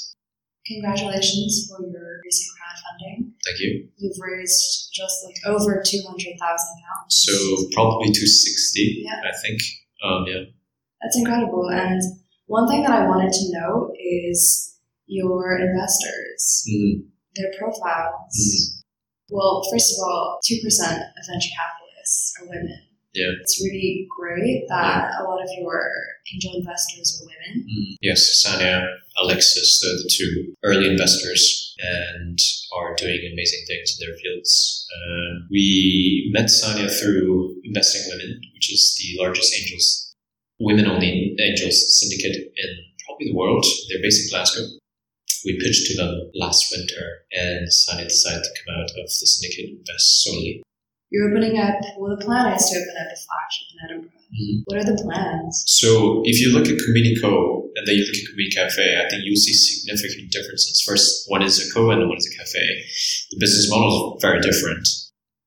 [0.65, 3.29] Congratulations for your recent crowdfunding.
[3.45, 3.87] Thank you.
[3.97, 7.13] You've raised just like over two hundred thousand pounds.
[7.29, 7.31] So
[7.73, 9.21] probably 260, Yeah.
[9.29, 9.61] I think.
[10.03, 10.43] Um, yeah.
[11.01, 11.69] That's incredible.
[11.71, 12.01] And
[12.47, 14.77] one thing that I wanted to know is
[15.07, 17.07] your investors, Mhm.
[17.35, 18.35] their profiles.
[18.37, 18.83] Mhm.
[19.31, 22.81] Well, first of all, 2% of venture capitalists are women.
[23.13, 23.29] Yeah.
[23.41, 25.91] It's really great that a lot of your
[26.33, 27.67] angel investors are women.
[27.69, 27.97] Mm.
[28.01, 28.87] Yes, Sanya,
[29.21, 32.39] Alexis, they're the two early investors and
[32.75, 34.87] are doing amazing things in their fields.
[34.95, 40.15] Uh, we met Sanya through Investing Women, which is the largest angels,
[40.59, 42.69] women-only angels syndicate in
[43.05, 43.65] probably the world.
[43.89, 44.63] They're based in Glasgow.
[45.45, 49.69] We pitched to them last winter, and Sanya decided to come out of the syndicate
[49.69, 50.63] and invest solely.
[51.13, 54.17] You're opening up, well, the plan is to open up a flagship in Edinburgh.
[54.33, 54.65] Mhm.
[54.65, 55.61] What are the plans?
[55.67, 59.21] So if you look at Kombinico and then you look at Comini Cafe, I think
[59.21, 60.81] you'll see significant differences.
[60.81, 62.65] First, one is a co and one is a cafe.
[63.29, 64.87] The business model is very different.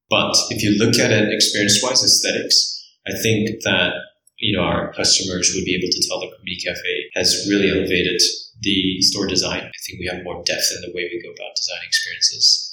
[0.09, 3.91] But if you look at it experience-wise, aesthetics, I think that
[4.39, 8.23] you know our customers would be able to tell that Comini Cafe has really elevated
[8.63, 9.63] the store design.
[9.67, 12.66] I think we have more depth in the way we go about designing experiences.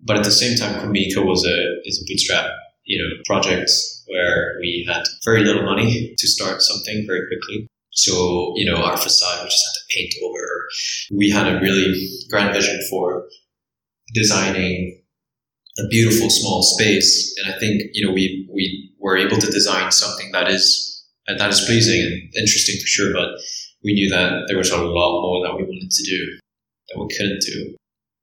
[0.00, 2.50] But at the same time, Kombinico was a is a bootstrap
[2.84, 3.70] you know project
[4.06, 7.68] where we had very little money to start something very quickly.
[7.96, 10.68] So, you know, our facade, we just had to paint over.
[11.16, 11.94] We had a really
[12.28, 13.24] grand vision for
[14.14, 15.02] designing
[15.78, 17.34] a beautiful small space.
[17.38, 21.40] And I think, you know, we, we were able to design something that is, and
[21.40, 23.12] that is pleasing and interesting for sure.
[23.14, 23.30] But
[23.82, 26.38] we knew that there was a lot more that we wanted to do
[26.88, 27.76] that we couldn't do.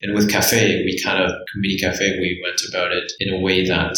[0.03, 3.65] And with cafe, we kind of, Community Cafe, we went about it in a way
[3.65, 3.95] that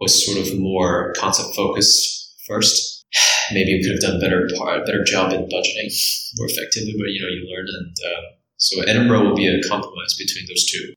[0.00, 3.06] was sort of more concept focused first.
[3.52, 5.94] Maybe we could have done better part, better job in budgeting
[6.36, 7.66] more effectively, but you know, you learn.
[7.70, 8.22] And uh,
[8.56, 10.92] so Edinburgh will be a compromise between those two.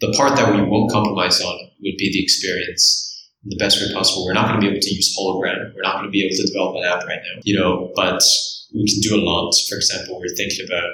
[0.00, 3.06] The part that we won't compromise on would be the experience
[3.44, 4.26] in the best way possible.
[4.26, 5.74] We're not going to be able to use hologram.
[5.74, 8.22] We're not going to be able to develop an app right now, you know, but
[8.74, 9.52] we can do a lot.
[9.68, 10.90] For example, we're thinking about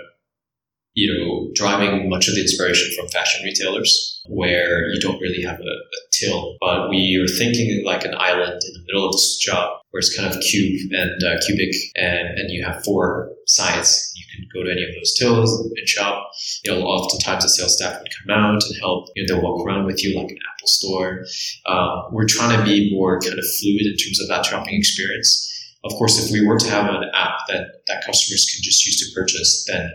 [0.96, 5.60] you know, driving much of the inspiration from fashion retailers where you don't really have
[5.60, 9.36] a, a till, but we are thinking like an island in the middle of this
[9.36, 14.10] job where it's kind of cube and uh, cubic and, and you have four sides.
[14.16, 16.30] You can go to any of those tills and shop.
[16.64, 19.08] You know, oftentimes the sales staff would come out and help.
[19.14, 21.24] You know, they'll walk around with you like an Apple store.
[21.66, 25.52] Um, we're trying to be more kind of fluid in terms of that shopping experience.
[25.84, 28.98] Of course, if we were to have an app that, that customers can just use
[29.00, 29.90] to purchase, then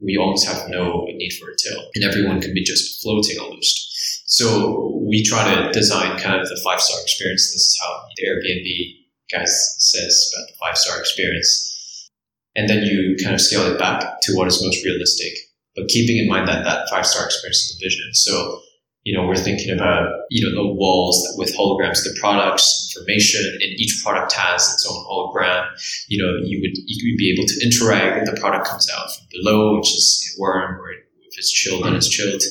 [0.00, 4.24] we almost have no need for a tail, and everyone can be just floating almost.
[4.26, 7.52] So we try to design kind of the five star experience.
[7.52, 12.10] This is how the Airbnb guys says about the five star experience.
[12.56, 15.32] And then you kind of scale it back to what is most realistic,
[15.74, 18.14] but keeping in mind that that five star experience is the vision.
[18.14, 18.60] So,
[19.04, 23.78] you know, we're thinking about, you know, the walls with holograms, the products, information, and
[23.78, 25.68] each product has its own hologram.
[26.08, 28.26] You know, you would you would be able to interact.
[28.26, 32.08] The product comes out from below, which is warm, or if it's chilled, then it's
[32.08, 32.42] chilled.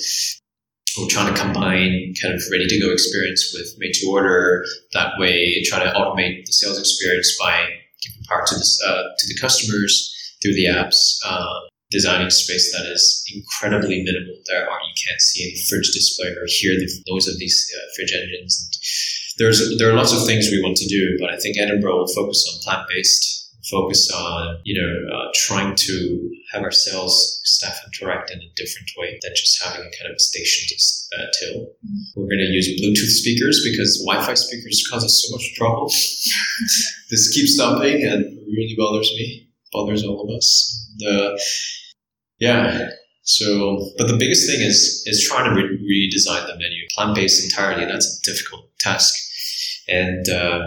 [0.95, 4.63] We're trying to combine kind of ready to go experience with made to order.
[4.93, 7.65] That way, try to automate the sales experience by
[8.03, 11.17] giving power to the uh, to the customers through the apps.
[11.25, 11.61] Uh,
[11.93, 14.33] designing space that is incredibly minimal.
[14.49, 17.85] There are you can't see any fridge display or hear the noise of these uh,
[17.95, 18.57] fridge engines.
[18.59, 18.73] And
[19.37, 22.13] there's there are lots of things we want to do, but I think Edinburgh will
[22.13, 23.39] focus on plant based.
[23.71, 28.89] Focus on you know uh, trying to have our sales staff interact in a different
[28.97, 30.77] way than just having a kind of a stationed
[31.15, 31.61] uh, till.
[31.61, 32.19] Mm-hmm.
[32.19, 35.87] We're going to use Bluetooth speakers because Wi-Fi speakers cause us so much trouble.
[37.09, 40.89] this keeps stopping and really bothers me, bothers all of us.
[40.97, 41.39] The
[42.43, 42.89] yeah.
[43.23, 43.45] So,
[43.97, 47.85] but the biggest thing is is trying to re- redesign the menu, plant based entirely.
[47.85, 49.13] That's a difficult task,
[49.87, 50.59] and uh,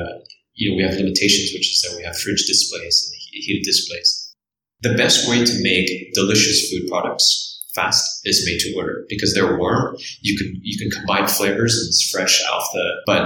[0.54, 4.34] you know we have limitations, which is that we have fridge displays and heated displays.
[4.80, 9.58] The best way to make delicious food products fast is made to order because they're
[9.58, 9.96] warm.
[10.22, 12.86] You can you can combine flavors and it's fresh off the.
[13.04, 13.22] But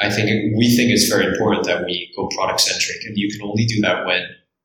[0.00, 0.26] I think
[0.58, 3.80] we think it's very important that we go product centric, and you can only do
[3.82, 4.22] that when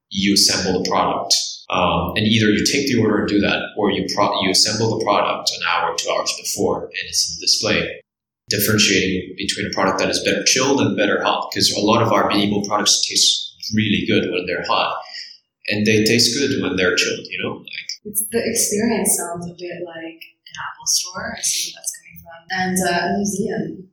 [0.10, 1.36] you assemble the product
[1.70, 4.98] um, and either you take the order and do that, or you pro- you assemble
[4.98, 8.02] the product an hour two hours before, and it's in the display.
[8.50, 12.14] Differentiating between a product that is better chilled and better hot, because a lot of
[12.14, 15.02] our medieval products taste really good when they're hot,
[15.70, 17.26] and they taste good when they're chilled.
[17.26, 21.34] You know, like it's, the experience sounds a bit like an Apple store.
[21.36, 23.90] I see where that's coming from, and uh, a museum.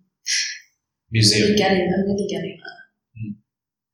[1.10, 1.42] museum.
[1.42, 2.81] I'm really getting, I'm really getting that.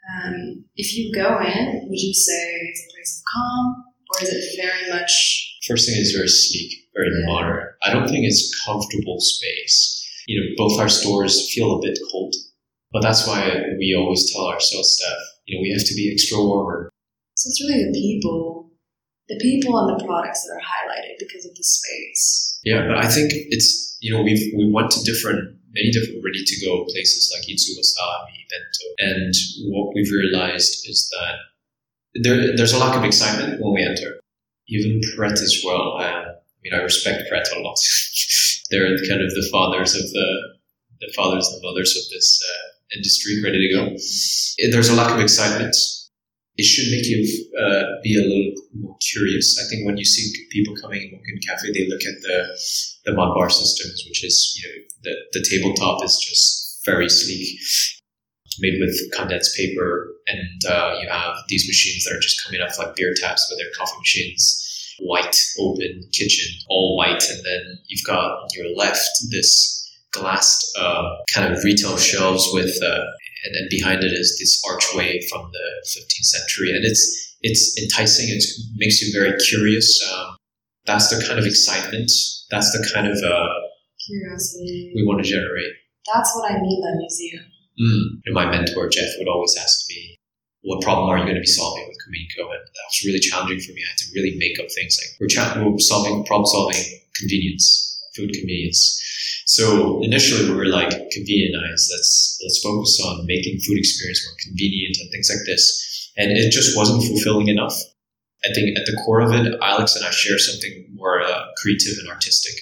[0.09, 4.30] Um, if you go in, would you say it's a place of calm, or is
[4.32, 5.59] it very much?
[5.66, 7.32] First thing is very sleek, very yeah.
[7.32, 7.66] modern.
[7.82, 9.94] I don't think it's comfortable space.
[10.26, 12.34] You know, both our stores feel a bit cold,
[12.92, 16.11] but that's why we always tell our sales staff, you know, we have to be
[16.12, 16.90] extra warmer.
[17.34, 18.59] So it's really the people
[19.28, 22.59] the people and the products that are highlighted because of the space.
[22.64, 26.44] Yeah, but I think it's you know we've we went to different many different ready
[26.44, 29.34] to go places like Itsu Wasabi, Bento, and
[29.72, 31.36] what we've realized is that
[32.22, 34.20] there, there's a lack of excitement when we enter.
[34.68, 35.96] Even Pret as well.
[35.98, 37.78] I mean, I respect Pret a lot.
[38.70, 40.58] They're kind of the fathers of the
[41.00, 43.96] the fathers and mothers of this uh, industry, ready to go.
[44.72, 45.76] There's a lack of excitement
[46.59, 47.22] it should make you
[47.56, 49.56] uh, be a little more curious.
[49.64, 52.38] I think when you see people coming in cafe, they look at the
[53.06, 57.59] the Modbar systems, which is you know the the tabletop is just very sleek,
[58.59, 62.78] made with condensed paper, and uh, you have these machines that are just coming off
[62.78, 64.64] like beer taps, but they're coffee machines.
[65.00, 69.78] White open kitchen, all white, and then you've got on your left this
[70.11, 72.98] glassed uh, kind of retail shelves with uh,
[73.45, 78.28] and then behind it is this archway from the 15th century, and it's it's enticing.
[78.28, 78.43] It
[78.76, 79.86] makes you very curious.
[80.11, 80.36] Um,
[80.86, 82.11] that's the kind of excitement.
[82.51, 83.55] That's the kind of uh,
[84.07, 85.72] curiosity we want to generate.
[86.12, 87.45] That's what I mean by museum.
[87.78, 88.22] Mm.
[88.26, 90.16] And my mentor Jeff would always ask me,
[90.62, 93.61] "What problem are you going to be solving with Kombinico?" And that was really challenging
[93.61, 93.82] for me.
[93.86, 96.82] I had to really make up things like we're, cha- we're solving problem solving
[97.14, 98.99] convenience, food convenience
[99.49, 101.88] so initially we were like convenientize.
[101.88, 106.12] Let's let's focus on making food experience more convenient and things like this.
[106.18, 107.72] And it just wasn't fulfilling enough.
[108.44, 111.96] I think at the core of it, Alex and I share something more uh, creative
[111.99, 112.53] and artistic.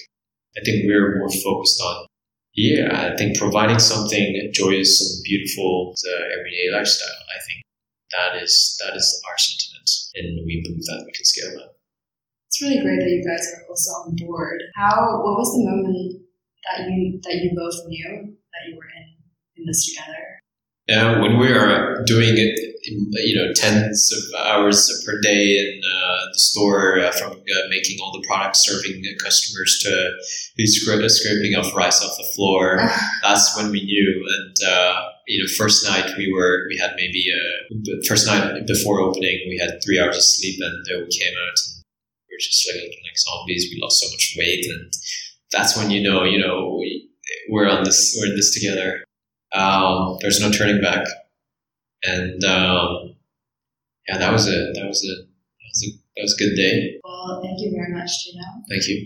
[0.55, 2.07] I think we're more focused on,
[2.55, 6.09] yeah, I think providing something joyous and beautiful to
[6.39, 7.19] everyday lifestyle.
[7.35, 7.59] I think
[8.15, 11.75] that is that is our sentiment, and we believe that we can scale that.
[12.47, 14.63] It's really great that you guys are also on board.
[14.75, 15.19] How?
[15.19, 16.26] What was the moment
[16.69, 19.15] that you that you both knew that you were in
[19.57, 20.37] in this together?
[20.87, 26.31] Yeah, when we are doing it, you know, tens of hours per day in uh,
[26.31, 30.11] the store, uh, from uh, making all the products, serving customers to
[30.63, 32.79] scra- scraping off rice off the floor,
[33.21, 34.25] that's when we knew.
[34.39, 39.01] And uh, you know, first night we were, we had maybe a first night before
[39.01, 41.83] opening, we had three hours of sleep, and we came out and
[42.29, 43.67] we were just like like zombies.
[43.73, 44.93] We lost so much weight and
[45.51, 47.09] that's when you know, you know, we,
[47.49, 49.03] we're on this, we're in this together.
[49.53, 51.05] Um, there's no turning back.
[52.03, 53.15] And, um,
[54.07, 56.99] yeah, that was a, that was a, that was a, that was a good day.
[57.03, 58.43] Well, thank you very much, Gino.
[58.69, 58.95] Thank you.